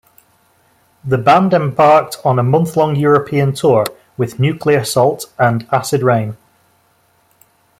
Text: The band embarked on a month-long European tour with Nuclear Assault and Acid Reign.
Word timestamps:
The 1.05 1.19
band 1.19 1.53
embarked 1.53 2.17
on 2.25 2.39
a 2.39 2.43
month-long 2.43 2.95
European 2.95 3.53
tour 3.53 3.85
with 4.17 4.39
Nuclear 4.39 4.79
Assault 4.79 5.31
and 5.37 5.67
Acid 5.71 6.01
Reign. 6.01 6.37